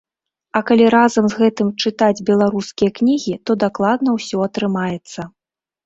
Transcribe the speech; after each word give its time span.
А 0.59 0.61
калі 0.71 0.87
разам 0.95 1.25
з 1.33 1.41
гэтым 1.41 1.69
чытаць 1.85 2.23
беларускія 2.31 2.89
кнігі, 2.99 3.37
то 3.45 3.51
дакладна 3.69 4.09
ўсё 4.21 4.37
атрымаецца. 4.51 5.33